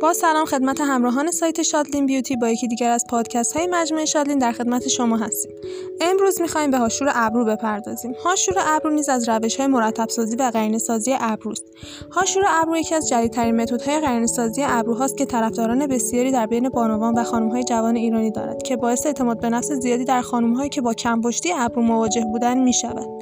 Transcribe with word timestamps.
با 0.00 0.12
سلام 0.12 0.44
خدمت 0.44 0.80
همراهان 0.80 1.30
سایت 1.30 1.62
شادلین 1.62 2.06
Beauty 2.06 2.36
با 2.36 2.48
یکی 2.48 2.68
دیگر 2.68 2.90
از 2.90 3.04
پادکست 3.10 3.56
های 3.56 3.66
مجموعه 3.66 4.04
شادلین 4.04 4.38
در 4.38 4.52
خدمت 4.52 4.88
شما 4.88 5.16
هستیم. 5.16 5.52
امروز 6.00 6.40
می‌خوایم 6.40 6.70
به 6.70 6.78
هاشور 6.78 7.10
ابرو 7.14 7.44
بپردازیم. 7.44 8.12
هاشور 8.24 8.54
ابرو 8.58 8.90
نیز 8.90 9.08
از 9.08 9.28
روش 9.28 9.56
های 9.56 9.66
مرتب 9.66 10.08
سازی 10.08 10.36
و 10.36 10.50
قرینه 10.54 10.78
سازی 10.78 11.16
ابروست. 11.20 11.64
هاشور 12.10 12.44
ابرو 12.48 12.76
یکی 12.76 12.94
از 12.94 13.08
جدیدترین 13.08 13.56
متدهای 13.56 14.00
قرینه 14.00 14.26
سازی 14.26 14.62
ابروهاست 14.64 15.16
که 15.16 15.24
طرفداران 15.24 15.86
بسیاری 15.86 16.32
در 16.32 16.46
بین 16.46 16.68
بانوان 16.68 17.14
و 17.14 17.24
خانمهای 17.24 17.64
جوان 17.64 17.96
ایرانی 17.96 18.30
دارد 18.30 18.62
که 18.62 18.76
باعث 18.76 19.06
اعتماد 19.06 19.40
به 19.40 19.50
نفس 19.50 19.72
زیادی 19.72 20.04
در 20.04 20.22
خانمهایی 20.22 20.70
که 20.70 20.80
با 20.80 20.94
کمپشتی 20.94 21.52
ابرو 21.52 21.82
مواجه 21.82 22.24
بودند 22.24 22.58
می‌شود 22.58 23.16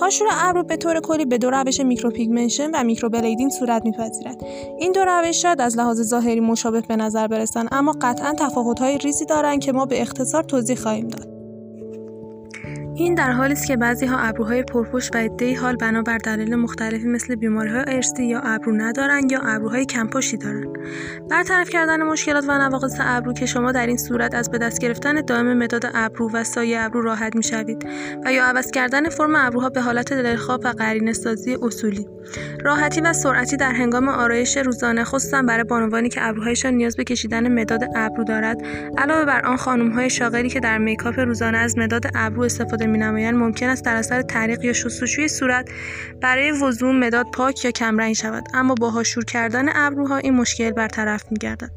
هاشور 0.00 0.28
ابرو 0.30 0.62
به 0.62 0.76
طور 0.76 1.00
کلی 1.00 1.24
به 1.24 1.38
دو 1.38 1.50
روش 1.50 1.80
micropigmentation 1.80 2.70
و 2.74 2.84
microblading 2.84 3.50
صورت 3.50 3.84
میپذیرد. 3.84 4.44
این 4.78 4.92
دو 4.92 5.04
روش 5.04 5.42
شاید 5.42 5.60
از 5.60 5.76
لحاظ 5.76 6.00
ظاهری 6.04 6.40
مشابه 6.40 6.80
به 6.80 6.96
نظر 6.96 7.26
برسند 7.26 7.68
اما 7.72 7.94
قطعا 8.02 8.34
تفاوت‌های 8.38 8.98
ریزی 8.98 9.24
دارند 9.24 9.60
که 9.60 9.72
ما 9.72 9.86
به 9.86 10.02
اختصار 10.02 10.42
توضیح 10.42 10.76
خواهیم 10.76 11.08
داد. 11.08 11.33
این 12.96 13.14
در 13.14 13.32
حالی 13.32 13.52
است 13.52 13.66
که 13.66 13.76
بعضی 13.76 14.06
ها 14.06 14.18
ابروهای 14.18 14.62
پرپشت 14.62 15.16
و 15.16 15.18
عدهای 15.18 15.54
حال 15.54 15.76
بنابر 15.76 16.18
دلایل 16.18 16.54
مختلفی 16.54 17.08
مثل 17.08 17.34
بیماریهای 17.34 17.84
ارثی 17.86 18.24
یا 18.24 18.40
ابرو 18.40 18.72
ندارند 18.72 19.32
یا 19.32 19.40
ابروهای 19.40 19.86
کمپشتی 19.86 20.36
دارند. 20.36 20.66
برطرف 21.30 21.68
کردن 21.68 22.02
مشکلات 22.02 22.44
و 22.48 22.58
نواقص 22.58 22.96
ابرو 23.00 23.32
که 23.32 23.46
شما 23.46 23.72
در 23.72 23.86
این 23.86 23.96
صورت 23.96 24.34
از 24.34 24.50
به 24.50 24.58
دست 24.58 24.80
گرفتن 24.80 25.20
دائم 25.20 25.58
مداد 25.58 25.90
ابرو 25.94 26.30
و 26.32 26.44
سایه 26.44 26.80
ابرو 26.80 27.02
راحت 27.02 27.36
می‌شوید 27.36 27.86
و 28.24 28.32
یا 28.32 28.44
عوض 28.44 28.70
کردن 28.70 29.08
فرم 29.08 29.34
ابروها 29.34 29.68
به 29.68 29.80
حالت 29.80 30.12
دلخواب 30.12 30.60
و 30.64 30.68
قرینه 30.68 31.12
سازی 31.12 31.58
اصولی. 31.62 32.06
راحتی 32.64 33.00
و 33.00 33.12
سرعتی 33.12 33.56
در 33.56 33.72
هنگام 33.72 34.08
آرایش 34.08 34.56
روزانه 34.56 35.04
خصوصا 35.04 35.42
برای 35.42 35.64
بانوانی 35.64 36.08
که 36.08 36.28
ابروهایشان 36.28 36.74
نیاز 36.74 36.96
به 36.96 37.04
کشیدن 37.04 37.60
مداد 37.60 37.84
ابرو 37.94 38.24
دارد 38.24 38.58
علاوه 38.98 39.24
بر 39.24 39.46
آن 39.46 39.56
خانمهای 39.56 40.10
شاغلی 40.10 40.48
که 40.48 40.60
در 40.60 40.78
میکاپ 40.78 41.18
روزانه 41.18 41.58
از 41.58 41.78
مداد 41.78 42.04
ابرو 42.14 42.42
استفاده 42.42 42.83
استفاده 42.86 43.32
ممکن 43.32 43.68
است 43.68 43.84
در 43.84 43.96
اثر 43.96 44.22
تعریق 44.22 44.64
یا 44.64 44.72
شستشوی 44.72 45.28
صورت 45.28 45.68
برای 46.20 46.50
وضوع 46.50 46.92
مداد 46.92 47.26
پاک 47.32 47.64
یا 47.64 47.70
کمرنگ 47.70 48.14
شود. 48.14 48.44
اما 48.54 48.74
با 48.74 48.90
هاشور 48.90 49.24
کردن 49.24 49.68
ابروها 49.76 50.16
این 50.16 50.34
مشکل 50.34 50.70
برطرف 50.70 51.24
میگردد. 51.30 51.70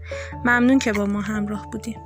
ممنون 0.46 0.80
که 0.80 0.94
با 0.94 1.06
ما 1.06 1.22
همراه 1.22 1.72
بودیم 1.72 1.98